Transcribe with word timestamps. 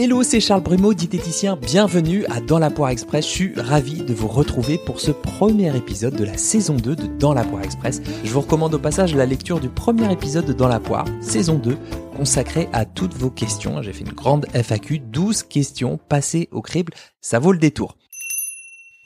Hello, 0.00 0.22
c'est 0.22 0.38
Charles 0.38 0.62
Brumeau, 0.62 0.94
diététicien. 0.94 1.56
Bienvenue 1.56 2.24
à 2.26 2.40
Dans 2.40 2.60
la 2.60 2.70
Poire 2.70 2.90
Express. 2.90 3.26
Je 3.26 3.32
suis 3.32 3.52
ravi 3.56 4.04
de 4.04 4.14
vous 4.14 4.28
retrouver 4.28 4.78
pour 4.78 5.00
ce 5.00 5.10
premier 5.10 5.76
épisode 5.76 6.14
de 6.14 6.22
la 6.22 6.38
saison 6.38 6.76
2 6.76 6.94
de 6.94 7.06
Dans 7.18 7.34
la 7.34 7.42
Poire 7.42 7.64
Express. 7.64 8.00
Je 8.22 8.32
vous 8.32 8.42
recommande 8.42 8.72
au 8.74 8.78
passage 8.78 9.16
la 9.16 9.26
lecture 9.26 9.58
du 9.58 9.68
premier 9.68 10.12
épisode 10.12 10.46
de 10.46 10.52
Dans 10.52 10.68
la 10.68 10.78
Poire, 10.78 11.04
saison 11.20 11.58
2, 11.58 11.76
consacré 12.16 12.68
à 12.72 12.84
toutes 12.84 13.14
vos 13.14 13.30
questions. 13.30 13.82
J'ai 13.82 13.92
fait 13.92 14.04
une 14.04 14.12
grande 14.12 14.46
FAQ, 14.54 15.00
12 15.00 15.42
questions 15.42 15.98
passées 16.08 16.48
au 16.52 16.62
crible. 16.62 16.92
Ça 17.20 17.40
vaut 17.40 17.50
le 17.50 17.58
détour. 17.58 17.97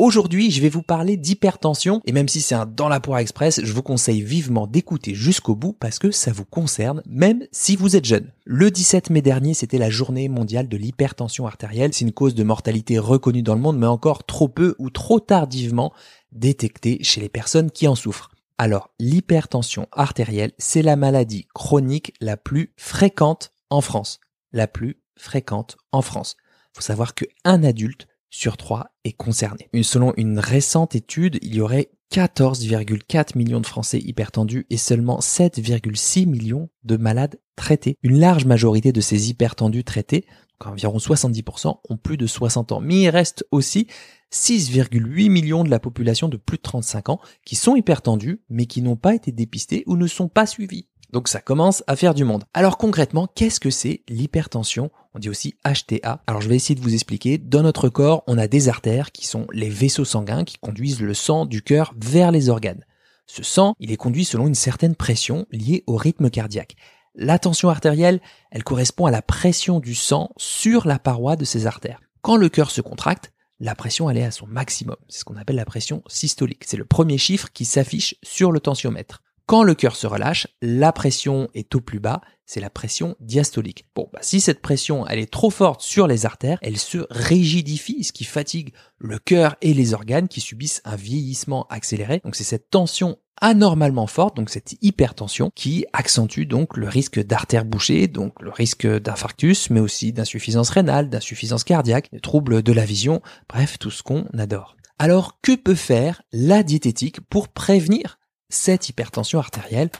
Aujourd'hui, 0.02 0.50
je 0.50 0.60
vais 0.60 0.68
vous 0.68 0.82
parler 0.82 1.16
d'hypertension 1.16 2.00
et 2.06 2.10
même 2.10 2.26
si 2.26 2.40
c'est 2.40 2.56
un 2.56 2.66
dans 2.66 2.88
la 2.88 2.98
poire 2.98 3.20
express, 3.20 3.60
je 3.62 3.72
vous 3.72 3.84
conseille 3.84 4.20
vivement 4.20 4.66
d'écouter 4.66 5.14
jusqu'au 5.14 5.54
bout 5.54 5.74
parce 5.74 6.00
que 6.00 6.10
ça 6.10 6.32
vous 6.32 6.44
concerne 6.44 7.04
même 7.06 7.46
si 7.52 7.76
vous 7.76 7.94
êtes 7.94 8.04
jeune. 8.04 8.32
Le 8.44 8.72
17 8.72 9.10
mai 9.10 9.22
dernier, 9.22 9.54
c'était 9.54 9.78
la 9.78 9.90
journée 9.90 10.28
mondiale 10.28 10.66
de 10.66 10.76
l'hypertension 10.76 11.46
artérielle. 11.46 11.94
C'est 11.94 12.04
une 12.04 12.10
cause 12.10 12.34
de 12.34 12.42
mortalité 12.42 12.98
reconnue 12.98 13.44
dans 13.44 13.54
le 13.54 13.60
monde 13.60 13.78
mais 13.78 13.86
encore 13.86 14.24
trop 14.24 14.48
peu 14.48 14.74
ou 14.80 14.90
trop 14.90 15.20
tardivement 15.20 15.92
détectée 16.32 16.98
chez 17.04 17.20
les 17.20 17.28
personnes 17.28 17.70
qui 17.70 17.86
en 17.86 17.94
souffrent. 17.94 18.32
Alors, 18.58 18.90
l'hypertension 18.98 19.86
artérielle, 19.92 20.50
c'est 20.58 20.82
la 20.82 20.96
maladie 20.96 21.46
chronique 21.54 22.12
la 22.20 22.36
plus 22.36 22.72
fréquente 22.76 23.52
en 23.70 23.80
France. 23.80 24.18
La 24.52 24.66
plus 24.66 25.00
fréquente 25.16 25.76
en 25.92 26.02
France. 26.02 26.36
Faut 26.72 26.82
savoir 26.82 27.14
qu'un 27.14 27.62
adulte 27.62 28.08
sur 28.32 28.56
3 28.56 28.90
est 29.04 29.12
concerné. 29.12 29.68
Selon 29.82 30.14
une 30.16 30.40
récente 30.40 30.96
étude, 30.96 31.38
il 31.42 31.54
y 31.54 31.60
aurait 31.60 31.90
14,4 32.12 33.38
millions 33.38 33.60
de 33.60 33.66
Français 33.66 33.98
hypertendus 33.98 34.66
et 34.70 34.78
seulement 34.78 35.20
7,6 35.20 36.26
millions 36.26 36.68
de 36.82 36.96
malades 36.96 37.38
traités. 37.56 37.96
Une 38.02 38.18
large 38.18 38.46
majorité 38.46 38.90
de 38.90 39.00
ces 39.00 39.30
hypertendus 39.30 39.84
traités, 39.84 40.24
environ 40.64 40.96
70%, 40.96 41.80
ont 41.88 41.96
plus 41.96 42.16
de 42.16 42.26
60 42.26 42.72
ans. 42.72 42.80
Mais 42.80 43.02
il 43.02 43.10
reste 43.10 43.46
aussi 43.50 43.86
6,8 44.32 45.28
millions 45.30 45.62
de 45.62 45.70
la 45.70 45.78
population 45.78 46.28
de 46.28 46.38
plus 46.38 46.56
de 46.56 46.62
35 46.62 47.10
ans 47.10 47.20
qui 47.44 47.54
sont 47.54 47.76
hypertendus 47.76 48.40
mais 48.48 48.64
qui 48.64 48.80
n'ont 48.80 48.96
pas 48.96 49.14
été 49.14 49.30
dépistés 49.30 49.84
ou 49.86 49.96
ne 49.96 50.06
sont 50.06 50.28
pas 50.28 50.46
suivis. 50.46 50.88
Donc 51.12 51.28
ça 51.28 51.40
commence 51.40 51.84
à 51.86 51.96
faire 51.96 52.14
du 52.14 52.24
monde. 52.24 52.44
Alors 52.54 52.78
concrètement, 52.78 53.28
qu'est-ce 53.34 53.60
que 53.60 53.70
c'est 53.70 54.02
l'hypertension? 54.08 54.90
On 55.14 55.18
dit 55.18 55.28
aussi 55.28 55.54
HTA. 55.64 56.22
Alors 56.26 56.40
je 56.40 56.48
vais 56.48 56.56
essayer 56.56 56.74
de 56.74 56.80
vous 56.80 56.94
expliquer. 56.94 57.36
Dans 57.36 57.62
notre 57.62 57.90
corps, 57.90 58.24
on 58.26 58.38
a 58.38 58.48
des 58.48 58.70
artères 58.70 59.12
qui 59.12 59.26
sont 59.26 59.46
les 59.52 59.68
vaisseaux 59.68 60.06
sanguins 60.06 60.44
qui 60.44 60.56
conduisent 60.56 61.02
le 61.02 61.12
sang 61.12 61.44
du 61.44 61.60
cœur 61.60 61.94
vers 62.00 62.30
les 62.30 62.48
organes. 62.48 62.84
Ce 63.26 63.42
sang, 63.42 63.74
il 63.78 63.92
est 63.92 63.96
conduit 63.96 64.24
selon 64.24 64.46
une 64.46 64.54
certaine 64.54 64.96
pression 64.96 65.46
liée 65.52 65.84
au 65.86 65.96
rythme 65.96 66.30
cardiaque. 66.30 66.76
La 67.14 67.38
tension 67.38 67.68
artérielle, 67.68 68.20
elle 68.50 68.64
correspond 68.64 69.04
à 69.04 69.10
la 69.10 69.20
pression 69.20 69.80
du 69.80 69.94
sang 69.94 70.30
sur 70.38 70.86
la 70.86 70.98
paroi 70.98 71.36
de 71.36 71.44
ces 71.44 71.66
artères. 71.66 72.00
Quand 72.22 72.36
le 72.36 72.48
cœur 72.48 72.70
se 72.70 72.80
contracte, 72.80 73.32
la 73.60 73.74
pression 73.74 74.08
elle 74.08 74.16
est 74.16 74.24
à 74.24 74.30
son 74.30 74.46
maximum. 74.46 74.96
C'est 75.08 75.20
ce 75.20 75.24
qu'on 75.24 75.36
appelle 75.36 75.56
la 75.56 75.66
pression 75.66 76.02
systolique. 76.06 76.64
C'est 76.66 76.78
le 76.78 76.86
premier 76.86 77.18
chiffre 77.18 77.50
qui 77.52 77.66
s'affiche 77.66 78.14
sur 78.22 78.50
le 78.50 78.60
tensiomètre. 78.60 79.22
Quand 79.46 79.62
le 79.62 79.74
cœur 79.74 79.96
se 79.96 80.06
relâche, 80.06 80.46
la 80.62 80.92
pression 80.92 81.48
est 81.54 81.74
au 81.74 81.80
plus 81.80 82.00
bas, 82.00 82.20
c'est 82.46 82.60
la 82.60 82.70
pression 82.70 83.16
diastolique. 83.20 83.86
Bon, 83.94 84.08
bah, 84.12 84.20
si 84.22 84.40
cette 84.40 84.60
pression 84.60 85.06
elle 85.06 85.18
est 85.18 85.30
trop 85.30 85.50
forte 85.50 85.80
sur 85.80 86.06
les 86.06 86.26
artères, 86.26 86.58
elle 86.62 86.78
se 86.78 87.06
rigidifie, 87.10 88.04
ce 88.04 88.12
qui 88.12 88.24
fatigue 88.24 88.72
le 88.98 89.18
cœur 89.18 89.56
et 89.62 89.74
les 89.74 89.94
organes 89.94 90.28
qui 90.28 90.40
subissent 90.40 90.82
un 90.84 90.96
vieillissement 90.96 91.66
accéléré. 91.70 92.20
Donc 92.24 92.36
c'est 92.36 92.44
cette 92.44 92.70
tension 92.70 93.18
anormalement 93.40 94.06
forte, 94.06 94.36
donc 94.36 94.50
cette 94.50 94.76
hypertension, 94.82 95.50
qui 95.54 95.84
accentue 95.92 96.44
donc 96.44 96.76
le 96.76 96.88
risque 96.88 97.18
d'artère 97.20 97.64
bouchée, 97.64 98.06
donc 98.06 98.40
le 98.40 98.50
risque 98.50 98.86
d'infarctus, 98.86 99.70
mais 99.70 99.80
aussi 99.80 100.12
d'insuffisance 100.12 100.70
rénale, 100.70 101.10
d'insuffisance 101.10 101.64
cardiaque, 101.64 102.10
de 102.12 102.20
troubles 102.20 102.62
de 102.62 102.72
la 102.72 102.84
vision, 102.84 103.20
bref, 103.48 103.78
tout 103.78 103.90
ce 103.90 104.02
qu'on 104.04 104.26
adore. 104.38 104.76
Alors, 104.98 105.40
que 105.42 105.56
peut 105.56 105.74
faire 105.74 106.22
la 106.32 106.62
diététique 106.62 107.20
pour 107.22 107.48
prévenir 107.48 108.20
cette 108.52 108.88
hypertension 108.88 109.38
artérielle. 109.38 109.90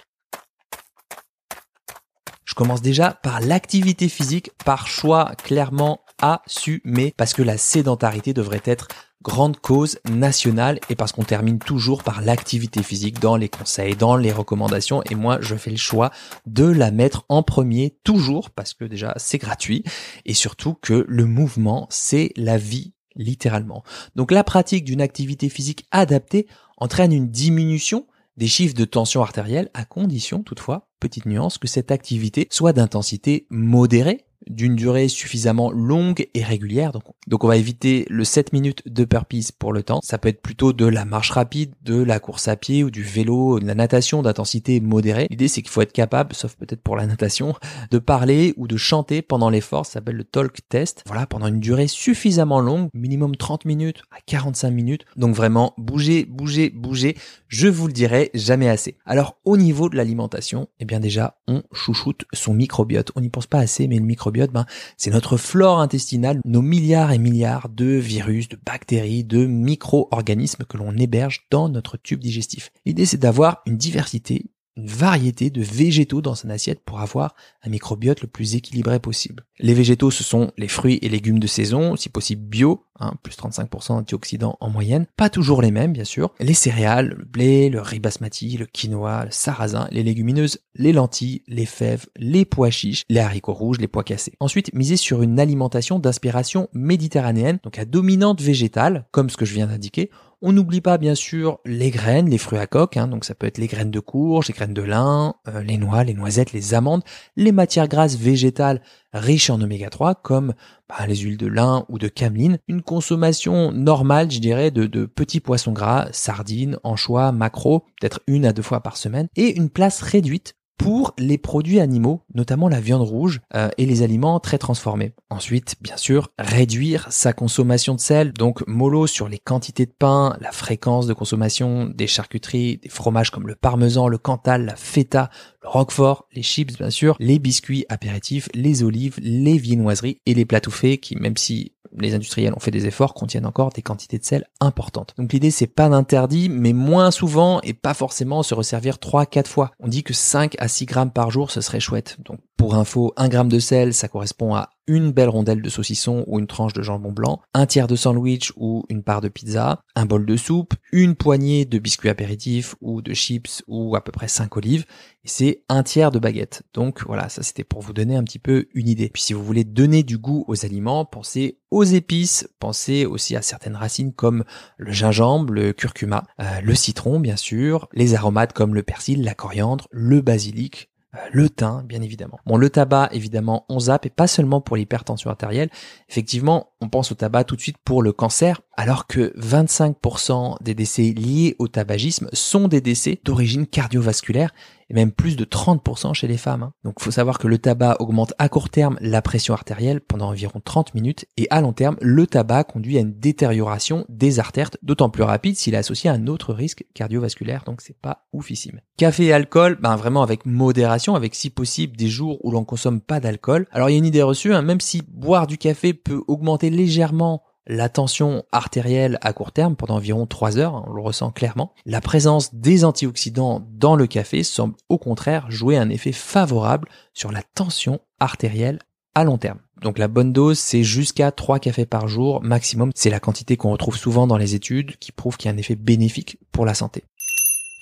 Je 2.45 2.55
commence 2.55 2.83
déjà 2.83 3.13
par 3.23 3.41
l'activité 3.41 4.09
physique, 4.09 4.51
par 4.65 4.87
choix 4.87 5.33
clairement 5.43 6.01
assumé, 6.21 7.15
parce 7.17 7.33
que 7.33 7.43
la 7.43 7.57
sédentarité 7.57 8.35
devrait 8.35 8.63
être 8.65 8.89
grande 9.23 9.59
cause 9.59 9.99
nationale 10.11 10.81
et 10.91 10.97
parce 10.97 11.13
qu'on 11.13 11.23
termine 11.23 11.59
toujours 11.61 12.03
par 12.03 12.21
l'activité 12.21 12.83
physique 12.83 13.21
dans 13.21 13.37
les 13.37 13.49
conseils, 13.49 13.97
dans 13.97 14.17
les 14.17 14.33
recommandations 14.33 15.03
et 15.11 15.15
moi 15.15 15.39
je 15.41 15.55
fais 15.55 15.71
le 15.71 15.77
choix 15.77 16.11
de 16.47 16.65
la 16.65 16.91
mettre 16.91 17.25
en 17.29 17.43
premier 17.43 17.97
toujours 18.03 18.51
parce 18.51 18.75
que 18.75 18.84
déjà 18.84 19.15
c'est 19.17 19.39
gratuit 19.39 19.84
et 20.27 20.34
surtout 20.34 20.75
que 20.75 21.07
le 21.09 21.25
mouvement 21.25 21.87
c'est 21.89 22.33
la 22.37 22.59
vie 22.59 22.95
littéralement. 23.15 23.84
Donc 24.17 24.33
la 24.33 24.45
pratique 24.45 24.84
d'une 24.84 25.01
activité 25.01 25.49
physique 25.49 25.87
adaptée 25.93 26.49
entraîne 26.77 27.13
une 27.13 27.31
diminution 27.31 28.07
des 28.37 28.47
chiffres 28.47 28.75
de 28.75 28.84
tension 28.84 29.22
artérielle 29.22 29.70
à 29.75 29.84
condition 29.84 30.43
toutefois, 30.43 30.88
petite 31.00 31.26
nuance, 31.26 31.59
que 31.59 31.69
cette 31.69 31.91
activité 31.91 32.47
soit 32.50 32.72
d'intensité 32.72 33.47
modérée 33.50 34.25
d'une 34.48 34.76
durée 34.76 35.08
suffisamment 35.08 35.70
longue 35.70 36.26
et 36.34 36.42
régulière. 36.42 36.92
Donc, 36.92 37.04
donc 37.26 37.44
on 37.44 37.48
va 37.48 37.56
éviter 37.56 38.06
le 38.08 38.25
7 38.25 38.53
minutes 38.53 38.82
de 38.86 39.04
purpose 39.04 39.53
pour 39.53 39.72
le 39.72 39.82
temps. 39.82 40.00
Ça 40.03 40.19
peut 40.19 40.28
être 40.28 40.42
plutôt 40.42 40.72
de 40.72 40.86
la 40.86 41.04
marche 41.04 41.30
rapide, 41.30 41.75
de 41.82 42.03
la 42.03 42.19
course 42.19 42.48
à 42.48 42.56
pied 42.56 42.84
ou 42.84 42.91
du 42.91 43.03
vélo, 43.03 43.60
de 43.60 43.66
la 43.66 43.75
natation 43.75 44.22
d'intensité 44.22 44.80
modérée. 44.80 45.26
L'idée 45.30 45.48
c'est 45.48 45.62
qu'il 45.62 45.70
faut 45.70 45.82
être 45.82 45.92
capable, 45.92 46.34
sauf 46.34 46.56
peut-être 46.56 46.82
pour 46.82 46.97
la 46.97 47.06
natation, 47.06 47.54
de 47.91 47.98
parler 47.98 48.54
ou 48.56 48.66
de 48.66 48.76
chanter 48.76 49.22
pendant 49.22 49.50
l'effort. 49.50 49.86
Ça 49.86 49.94
s'appelle 49.94 50.16
le 50.16 50.25
talk 50.25 50.59
test. 50.69 51.03
Voilà, 51.06 51.26
pendant 51.26 51.47
une 51.47 51.60
durée 51.60 51.88
suffisamment 51.88 52.60
longue, 52.60 52.88
minimum 52.94 53.36
30 53.36 53.64
minutes 53.64 54.03
à 54.10 54.20
45 54.26 54.70
minutes. 54.70 55.04
Donc 55.16 55.34
vraiment, 55.34 55.74
bouger, 55.78 56.24
bouger, 56.24 56.70
bouger. 56.70 57.16
Je 57.48 57.69
vous 57.69 57.86
le 57.86 57.92
dirai 57.92 58.30
jamais 58.34 58.69
assez. 58.69 58.97
Alors 59.06 59.38
au 59.44 59.56
niveau 59.56 59.88
de 59.88 59.97
l'alimentation, 59.97 60.69
eh 60.80 60.84
bien 60.84 61.00
déjà, 61.00 61.38
on 61.47 61.62
chouchoute 61.72 62.24
son 62.32 62.54
microbiote. 62.54 63.12
On 63.16 63.20
n'y 63.20 63.30
pense 63.30 63.47
pas 63.47 63.59
assez, 63.59 63.88
mais 63.88 63.97
le 63.97 64.04
microbiote 64.04 64.31
ben, 64.32 64.66
c'est 64.97 65.10
notre 65.10 65.37
flore 65.37 65.81
intestinale, 65.81 66.41
nos 66.44 66.62
milliards 66.62 67.12
et 67.12 67.19
milliards 67.19 67.69
de 67.69 67.84
virus, 67.84 68.48
de 68.48 68.59
bactéries, 68.65 69.25
de 69.25 69.47
micro-organismes 69.47 70.65
que 70.65 70.76
l'on 70.76 70.97
héberge 70.97 71.47
dans 71.50 71.69
notre 71.69 71.97
tube 71.97 72.20
digestif. 72.20 72.71
L'idée 72.87 73.06
c'est 73.06 73.19
d'avoir 73.19 73.62
une 73.66 73.76
diversité 73.76 74.50
une 74.77 74.87
variété 74.87 75.50
de 75.50 75.62
végétaux 75.62 76.22
dans 76.22 76.34
son 76.34 76.50
assiette 76.50 76.81
pour 76.84 77.00
avoir 77.00 77.34
un 77.62 77.71
microbiote 77.71 78.22
le 78.22 78.28
plus 78.28 78.55
équilibré 78.55 78.99
possible. 78.99 79.44
Les 79.59 79.75
végétaux, 79.75 80.10
ce 80.10 80.25
sont 80.25 80.50
les 80.56 80.69
fruits 80.69 80.99
et 81.03 81.09
légumes 81.09 81.38
de 81.38 81.47
saison, 81.47 81.97
si 81.97 82.09
possible 82.09 82.43
bio, 82.43 82.87
hein, 82.99 83.15
plus 83.22 83.37
35% 83.37 83.88
d'antioxydants 83.88 84.56
en 84.60 84.71
moyenne. 84.71 85.06
Pas 85.16 85.31
toujours 85.31 85.62
les 85.62 85.71
mêmes, 85.71 85.93
bien 85.93 86.05
sûr. 86.05 86.33
Les 86.41 86.55
céréales, 86.55 87.15
le 87.19 87.25
blé, 87.25 87.69
le 87.69 87.81
riz 87.81 88.00
basmati, 88.00 88.56
le 88.56 88.66
quinoa, 88.66 89.27
le 89.27 89.31
sarrasin, 89.31 89.88
les 89.91 90.03
légumineuses, 90.03 90.59
les 90.75 90.93
lentilles, 90.93 91.43
les 91.47 91.66
fèves, 91.66 92.06
les 92.16 92.44
pois 92.44 92.71
chiches, 92.71 93.04
les 93.09 93.21
haricots 93.21 93.53
rouges, 93.53 93.78
les 93.78 93.89
pois 93.89 94.04
cassés. 94.04 94.33
Ensuite, 94.41 94.72
miser 94.75 94.97
sur 94.97 95.22
une 95.22 95.39
alimentation 95.39 95.99
d'inspiration 95.99 96.69
méditerranéenne, 96.72 97.59
donc 97.62 97.78
à 97.78 97.84
dominante 97.84 98.41
végétale, 98.41 99.06
comme 99.10 99.31
ce 99.31 99.37
que 99.37 99.44
je 99.44 99.54
viens 99.54 99.66
d'indiquer, 99.66 100.10
on 100.42 100.53
n'oublie 100.53 100.80
pas 100.80 100.98
bien 100.98 101.14
sûr 101.14 101.60
les 101.64 101.91
graines, 101.91 102.28
les 102.28 102.36
fruits 102.36 102.58
à 102.58 102.66
coque, 102.66 102.97
hein, 102.97 103.06
donc 103.06 103.25
ça 103.25 103.34
peut 103.34 103.47
être 103.47 103.58
les 103.58 103.69
graines 103.69 103.92
de 103.92 104.00
courge, 104.00 104.48
les 104.48 104.54
graines 104.54 104.75
de 104.75 104.82
lin, 104.82 105.36
euh, 105.48 105.62
les 105.62 105.78
noix, 105.78 106.03
les 106.03 106.14
noisettes, 106.14 106.53
les 106.53 106.75
amandes, 106.75 107.04
les 107.36 107.53
matières 107.53 107.88
grasses 107.88 108.16
végétales 108.16 108.82
riches 109.12 109.50
en 109.50 109.60
oméga 109.60 109.88
3 109.88 110.16
comme 110.16 110.54
bah, 110.88 111.06
les 111.06 111.16
huiles 111.16 111.36
de 111.36 111.47
lin 111.47 111.84
ou 111.88 111.98
de 111.98 112.08
cameline, 112.08 112.58
une 112.66 112.82
consommation 112.82 113.70
normale, 113.70 114.30
je 114.30 114.41
dirais, 114.41 114.70
de, 114.70 114.86
de 114.86 115.06
petits 115.06 115.41
poissons 115.41 115.72
gras, 115.72 116.08
sardines, 116.12 116.76
anchois, 116.82 117.30
maquereaux, 117.30 117.84
peut-être 118.00 118.20
une 118.26 118.44
à 118.44 118.53
deux 118.53 118.62
fois 118.62 118.80
par 118.80 118.97
semaine, 118.97 119.28
et 119.36 119.56
une 119.56 119.70
place 119.70 120.03
réduite 120.03 120.54
pour 120.78 121.15
les 121.19 121.39
produits 121.39 121.80
animaux, 121.80 122.22
notamment 122.34 122.69
la 122.69 122.80
viande 122.80 123.03
rouge 123.03 123.41
euh, 123.54 123.69
et 123.78 123.86
les 123.86 124.03
aliments 124.03 124.41
très 124.41 124.59
transformés. 124.59 125.13
Ensuite, 125.30 125.77
bien 125.80 125.97
sûr, 125.97 126.30
réduire 126.39 127.07
sa 127.10 127.33
consommation 127.33 127.95
de 127.95 128.01
sel, 128.01 128.33
donc 128.33 128.66
mollo 128.66 129.07
sur 129.07 129.28
les 129.28 129.39
quantités 129.39 129.86
de 129.86 129.92
pain, 129.97 130.36
la 130.41 130.53
fréquence 130.53 131.07
de 131.07 131.15
consommation 131.15 131.86
des 131.86 132.07
charcuteries, 132.07 132.78
des 132.78 132.89
fromages 132.89 133.30
comme 133.30 133.47
le 133.47 133.54
parmesan, 133.54 134.09
le 134.09 134.19
cantal, 134.19 134.65
la 134.65 134.77
feta, 134.77 135.30
le 135.63 135.69
roquefort, 135.69 136.27
les 136.33 136.42
chips 136.42 136.77
bien 136.77 136.91
sûr, 136.91 137.16
les 137.21 137.39
biscuits 137.39 137.84
apéritifs, 137.89 138.48
les 138.54 138.83
olives, 138.83 139.16
les 139.21 139.59
viennoiseries 139.59 140.19
et 140.27 140.34
les 140.34 140.45
plats 140.45 140.60
qui, 140.60 141.16
même 141.16 141.36
si 141.36 141.72
les 141.98 142.15
industriels 142.15 142.54
ont 142.54 142.60
fait 142.60 142.71
des 142.71 142.86
efforts, 142.86 143.15
contiennent 143.15 143.47
encore 143.47 143.71
des 143.71 143.83
quantités 143.83 144.19
de 144.19 144.24
sel 144.24 144.47
importantes. 144.60 145.15
Donc 145.19 145.33
l'idée 145.33 145.51
c'est 145.51 145.66
pas 145.66 145.89
d'interdit, 145.89 146.48
mais 146.48 146.72
moins 146.72 147.10
souvent 147.10 147.60
et 147.63 147.74
pas 147.74 147.95
forcément 147.95 148.42
se 148.42 148.54
resservir 148.54 148.97
3-4 148.97 149.47
fois. 149.47 149.72
On 149.80 149.89
dit 149.89 150.03
que 150.03 150.15
5 150.15 150.57
à 150.62 150.68
6 150.68 150.86
grammes 150.86 151.10
par 151.10 151.32
jour 151.32 151.50
ce 151.50 151.60
serait 151.60 151.80
chouette. 151.80 152.16
Donc 152.20 152.38
Pour 152.62 152.76
info, 152.76 153.12
un 153.16 153.28
gramme 153.28 153.48
de 153.48 153.59
sel, 153.59 153.92
ça 153.92 154.06
correspond 154.06 154.54
à 154.54 154.70
une 154.86 155.10
belle 155.10 155.28
rondelle 155.28 155.62
de 155.62 155.68
saucisson 155.68 156.22
ou 156.28 156.38
une 156.38 156.47
tranche 156.47 156.72
de 156.72 156.82
jambon 156.82 157.10
blanc, 157.10 157.41
un 157.54 157.66
tiers 157.66 157.88
de 157.88 157.97
sandwich 157.97 158.53
ou 158.56 158.84
une 158.88 159.03
part 159.03 159.20
de 159.20 159.28
pizza, 159.28 159.80
un 159.97 160.06
bol 160.06 160.24
de 160.24 160.36
soupe, 160.36 160.74
une 160.92 161.16
poignée 161.16 161.64
de 161.64 161.80
biscuits 161.80 162.09
apéritifs 162.09 162.76
ou 162.80 163.03
de 163.03 163.14
chips 163.14 163.64
ou 163.66 163.97
à 163.97 164.04
peu 164.04 164.12
près 164.12 164.28
5 164.28 164.56
olives, 164.56 164.84
et 165.24 165.28
c'est 165.28 165.64
un 165.68 165.82
tiers 165.82 166.12
de 166.12 166.20
baguette. 166.20 166.62
Donc 166.72 167.04
voilà, 167.04 167.28
ça 167.28 167.42
c'était 167.42 167.64
pour 167.64 167.80
vous 167.80 167.92
donner 167.92 168.14
un 168.14 168.22
petit 168.22 168.38
peu 168.38 168.66
une 168.74 168.88
idée. 168.88 169.09
Puis 169.09 169.22
si 169.22 169.32
vous 169.32 169.42
voulez 169.42 169.64
donner 169.64 170.04
du 170.04 170.16
goût 170.16 170.44
aux 170.47 170.64
aliments, 170.64 171.04
pensez 171.04 171.59
aux 171.72 171.84
épices, 171.84 172.48
pensez 172.60 173.06
aussi 173.06 173.34
à 173.34 173.42
certaines 173.42 173.76
racines 173.76 174.12
comme 174.12 174.44
le 174.76 174.92
gingembre, 174.92 175.53
le 175.53 175.72
curcuma, 175.72 176.22
euh, 176.38 176.60
le 176.62 176.74
citron 176.76 177.18
bien 177.18 177.36
sûr, 177.36 177.88
les 177.92 178.14
aromates 178.14 178.53
comme 178.53 178.76
le 178.76 178.84
persil, 178.84 179.24
la 179.24 179.34
coriandre, 179.34 179.88
le 179.91 180.20
basilic, 180.20 180.91
le 181.30 181.50
thym, 181.50 181.82
bien 181.84 182.00
évidemment. 182.00 182.41
Bon, 182.47 182.56
le 182.56 182.70
tabac, 182.70 183.10
évidemment, 183.12 183.66
on 183.68 183.80
zappe, 183.80 184.06
et 184.06 184.10
pas 184.10 184.26
seulement 184.26 184.60
pour 184.60 184.76
l'hypertension 184.76 185.30
artérielle. 185.30 185.68
Effectivement, 186.09 186.72
on 186.80 186.88
pense 186.88 187.12
au 187.12 187.14
tabac 187.14 187.44
tout 187.44 187.56
de 187.56 187.60
suite 187.60 187.76
pour 187.84 188.03
le 188.03 188.12
cancer, 188.12 188.62
alors 188.76 189.06
que 189.06 189.32
25% 189.38 190.62
des 190.62 190.74
décès 190.74 191.12
liés 191.12 191.54
au 191.59 191.68
tabagisme 191.68 192.28
sont 192.32 192.66
des 192.66 192.80
décès 192.80 193.20
d'origine 193.24 193.66
cardiovasculaire, 193.66 194.53
même 194.92 195.12
plus 195.12 195.36
de 195.36 195.44
30% 195.44 196.15
chez 196.15 196.28
les 196.28 196.36
femmes. 196.36 196.62
Hein. 196.62 196.72
Donc 196.84 196.94
il 197.00 197.04
faut 197.04 197.10
savoir 197.10 197.39
que 197.39 197.48
le 197.48 197.59
tabac 197.59 197.97
augmente 198.00 198.34
à 198.39 198.48
court 198.48 198.68
terme 198.68 198.97
la 199.00 199.22
pression 199.22 199.54
artérielle 199.54 200.00
pendant 200.00 200.28
environ 200.28 200.60
30 200.65 200.94
minutes, 200.94 201.27
et 201.36 201.47
à 201.50 201.60
long 201.60 201.72
terme, 201.72 201.97
le 202.00 202.27
tabac 202.27 202.65
conduit 202.65 202.98
à 202.98 203.00
une 203.00 203.18
détérioration 203.18 204.04
des 204.09 204.39
artères, 204.39 204.71
d'autant 204.83 205.10
plus 205.10 205.22
rapide 205.22 205.56
s'il 205.56 205.74
est 205.74 205.78
associé 205.78 206.10
à 206.10 206.15
un 206.15 206.27
autre 206.27 206.53
risque 206.53 206.84
cardiovasculaire, 206.94 207.65
donc 207.65 207.80
c'est 207.80 207.98
pas 207.98 208.27
oufissime. 208.33 208.80
Café 208.97 209.27
et 209.27 209.33
alcool, 209.33 209.78
ben 209.80 209.97
vraiment 209.97 210.22
avec 210.22 210.47
modération, 210.47 211.15
avec 211.15 211.34
si 211.34 211.50
possible 211.50 211.97
des 211.97 212.09
jours 212.09 212.38
où 212.45 212.50
l'on 212.50 212.65
consomme 212.65 213.00
pas 213.00 213.21
d'alcool. 213.21 213.66
Alors 213.72 213.88
il 213.88 213.92
y 213.92 213.97
a 213.97 213.98
une 213.98 214.04
idée 214.04 214.22
reçue, 214.22 214.53
hein, 214.54 214.62
même 214.62 214.80
si 214.80 215.03
boire 215.09 215.47
du 215.47 215.59
café 215.59 215.95
peut 215.95 216.22
augmenter 216.28 216.71
légèrement 216.71 217.42
la 217.66 217.88
tension 217.88 218.44
artérielle 218.53 219.18
à 219.20 219.32
court 219.32 219.53
terme 219.53 219.76
pendant 219.76 219.97
environ 219.97 220.26
3 220.26 220.59
heures, 220.59 220.74
hein, 220.74 220.84
on 220.88 220.92
le 220.92 221.03
ressent 221.03 221.30
clairement. 221.30 221.74
La 221.86 222.00
présence 222.00 222.54
des 222.54 222.84
antioxydants 222.84 223.66
dans 223.70 223.97
le 223.97 224.06
café 224.06 224.42
semble 224.42 224.74
au 224.88 224.98
contraire 224.98 225.50
jouer 225.50 225.76
un 225.76 225.88
effet 225.88 226.12
favorable 226.12 226.88
sur 227.14 227.32
la 227.32 227.42
tension 227.42 228.00
artérielle 228.20 228.78
à 229.14 229.24
long 229.24 229.38
terme. 229.38 229.59
Donc 229.82 229.98
la 229.98 230.09
bonne 230.09 230.32
dose, 230.32 230.59
c'est 230.59 230.84
jusqu'à 230.84 231.32
3 231.32 231.59
cafés 231.59 231.86
par 231.86 232.06
jour 232.09 232.41
maximum. 232.42 232.91
C'est 232.94 233.10
la 233.10 233.20
quantité 233.20 233.56
qu'on 233.56 233.72
retrouve 233.72 233.97
souvent 233.97 234.26
dans 234.26 234.36
les 234.36 234.54
études 234.54 234.97
qui 234.97 235.12
prouve 235.12 235.36
qu'il 235.36 235.48
y 235.48 235.53
a 235.53 235.54
un 235.54 235.59
effet 235.59 235.74
bénéfique 235.74 236.38
pour 236.53 236.64
la 236.64 236.74
santé. 236.74 237.04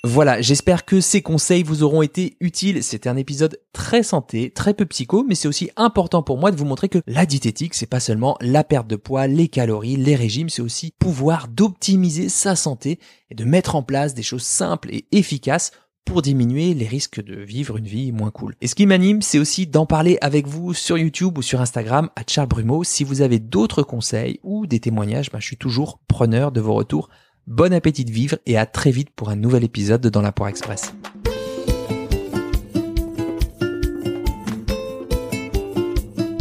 Voilà, 0.02 0.40
j'espère 0.40 0.86
que 0.86 1.02
ces 1.02 1.20
conseils 1.20 1.62
vous 1.62 1.82
auront 1.82 2.00
été 2.00 2.38
utiles. 2.40 2.82
C'était 2.82 3.10
un 3.10 3.18
épisode 3.18 3.60
très 3.74 4.02
santé, 4.02 4.50
très 4.50 4.72
peu 4.72 4.86
psycho, 4.86 5.26
mais 5.28 5.34
c'est 5.34 5.46
aussi 5.46 5.70
important 5.76 6.22
pour 6.22 6.38
moi 6.38 6.50
de 6.50 6.56
vous 6.56 6.64
montrer 6.64 6.88
que 6.88 7.02
la 7.06 7.26
diététique, 7.26 7.74
c'est 7.74 7.84
pas 7.84 8.00
seulement 8.00 8.38
la 8.40 8.64
perte 8.64 8.86
de 8.86 8.96
poids, 8.96 9.26
les 9.26 9.48
calories, 9.48 9.96
les 9.96 10.16
régimes, 10.16 10.48
c'est 10.48 10.62
aussi 10.62 10.94
pouvoir 10.98 11.48
d'optimiser 11.48 12.30
sa 12.30 12.56
santé 12.56 12.98
et 13.30 13.34
de 13.34 13.44
mettre 13.44 13.76
en 13.76 13.82
place 13.82 14.14
des 14.14 14.22
choses 14.22 14.42
simples 14.42 14.88
et 14.90 15.04
efficaces 15.12 15.70
pour 16.06 16.22
diminuer 16.22 16.72
les 16.72 16.88
risques 16.88 17.22
de 17.22 17.36
vivre 17.36 17.76
une 17.76 17.86
vie 17.86 18.10
moins 18.10 18.30
cool. 18.30 18.56
Et 18.62 18.68
ce 18.68 18.74
qui 18.74 18.86
m'anime, 18.86 19.20
c'est 19.20 19.38
aussi 19.38 19.66
d'en 19.66 19.84
parler 19.84 20.16
avec 20.22 20.46
vous 20.46 20.72
sur 20.72 20.96
YouTube 20.96 21.36
ou 21.36 21.42
sur 21.42 21.60
Instagram 21.60 22.08
à 22.16 22.22
Charles 22.26 22.48
Brumeau. 22.48 22.84
Si 22.84 23.04
vous 23.04 23.20
avez 23.20 23.38
d'autres 23.38 23.82
conseils 23.82 24.40
ou 24.42 24.66
des 24.66 24.80
témoignages, 24.80 25.30
ben, 25.30 25.40
je 25.40 25.46
suis 25.46 25.58
toujours 25.58 26.00
preneur 26.08 26.52
de 26.52 26.60
vos 26.62 26.72
retours 26.72 27.10
Bon 27.50 27.72
appétit 27.72 28.04
de 28.04 28.12
vivre 28.12 28.38
et 28.46 28.56
à 28.56 28.64
très 28.64 28.92
vite 28.92 29.10
pour 29.10 29.28
un 29.28 29.34
nouvel 29.34 29.64
épisode 29.64 30.00
de 30.00 30.08
Dans 30.08 30.22
la 30.22 30.30
Poire 30.30 30.50
Express. 30.50 30.94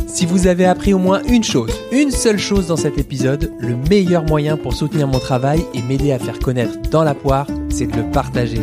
Si 0.06 0.28
vous 0.28 0.46
avez 0.46 0.66
appris 0.66 0.94
au 0.94 1.00
moins 1.00 1.24
une 1.24 1.44
chose, 1.44 1.72
une 1.92 2.12
seule 2.12 2.38
chose 2.38 2.68
dans 2.68 2.78
cet 2.78 3.00
épisode, 3.00 3.52
le 3.58 3.76
meilleur 3.90 4.24
moyen 4.24 4.56
pour 4.56 4.74
soutenir 4.74 5.08
mon 5.08 5.18
travail 5.18 5.66
et 5.74 5.82
m'aider 5.82 6.12
à 6.12 6.20
faire 6.20 6.38
connaître 6.38 6.80
dans 6.92 7.04
la 7.04 7.16
poire, 7.16 7.48
c'est 7.70 7.88
de 7.88 7.98
le 7.98 8.12
partager. 8.12 8.62